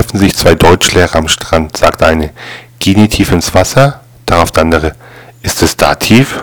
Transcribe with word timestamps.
treffen 0.00 0.18
sich 0.18 0.34
zwei 0.34 0.54
Deutschlehrer 0.54 1.16
am 1.16 1.28
Strand, 1.28 1.76
sagt 1.76 2.02
eine, 2.02 2.30
geh 2.78 2.94
nie 2.94 3.08
tief 3.08 3.32
ins 3.32 3.52
Wasser, 3.52 4.00
darauf 4.24 4.50
der 4.50 4.62
andere, 4.62 4.94
ist 5.42 5.62
es 5.62 5.76
da 5.76 5.94
tief? 5.94 6.42